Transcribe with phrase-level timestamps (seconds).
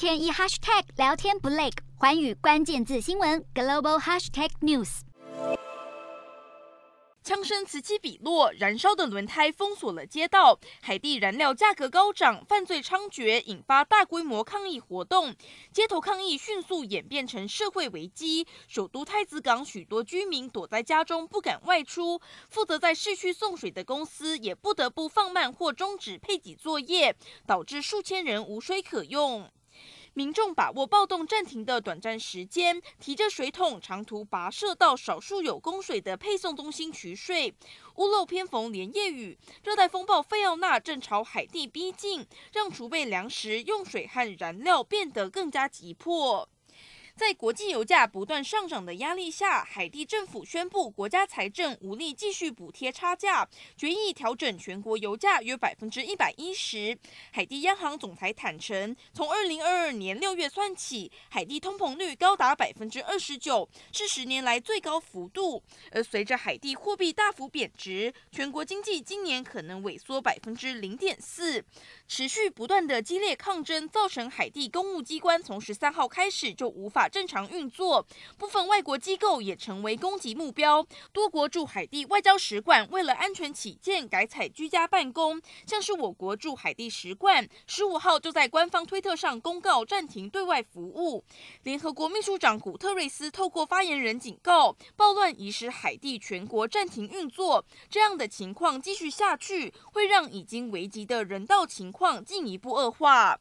[0.00, 1.68] 天一 hashtag 聊天不累，
[1.98, 5.00] 环宇关键字新闻 global hashtag news。
[7.22, 10.58] 枪声此起彼落，燃烧的轮胎封锁了街道。
[10.80, 15.36] 海地燃料价格高涨，犯罪猖獗，引发大规模抗议活动。
[15.70, 18.46] 街头抗议迅速演变成社会危机。
[18.68, 27.14] 首都太子港许多居民躲在家中不敢外出，负责在市区送水的公司也不得不放慢或终止配给作业，
[27.46, 29.46] 导致数千人无水可用。
[30.14, 37.54] 民众把握暴动暂停的短暂时间，提着水桶长途跋涉到少数有供水的配送中心取水。
[37.96, 46.48] 屋漏偏逢连夜雨，热带风暴费奥娜正朝海地逼近，让储备粮食、用水和燃料变得更加急迫。
[47.20, 53.46] 在国际油价不断上涨的压力下，海地政府宣布国家财政无力继续补贴差价，
[53.76, 56.96] 决议调整全国油价约百分之一百一十。
[57.30, 65.62] 海地央行总裁坦承，从二零二二年六月算起，海地通膨率高达百分之二十九，是十年来最高幅度。
[65.92, 71.62] 而随着海地货币大幅贬值，全国经济今年可能萎缩百分之零点四。
[72.08, 78.06] 持续不断的激烈抗争，造成海地公务机关从十三号开始就无法正常运作，
[78.38, 80.86] 部分外国机构也成为攻击目标。
[81.12, 85.42] 多国驻海地外交使馆为了安全起见，改采居家办公。
[85.66, 91.24] 像是我国驻海地使馆，十五号就在官方推特上公告暂停对外服务。
[91.64, 97.64] 联合国秘书长古特瑞斯透过发言人警告，暴乱已使海地全国暂停运作。
[97.88, 103.38] 这样的情况继续下去，会让已经危急的人道情况进一步恶化。